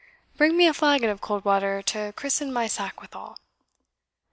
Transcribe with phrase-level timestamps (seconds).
[0.35, 3.37] Bring me a flagon of cold water to christen my sack withal."